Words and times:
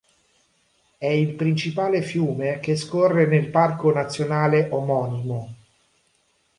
È 0.97 1.05
il 1.05 1.35
principale 1.35 2.01
fiume 2.01 2.59
che 2.59 2.75
scorre 2.75 3.27
nel 3.27 3.49
parco 3.49 3.91
nazionale 3.93 4.67
omonimo. 4.71 5.53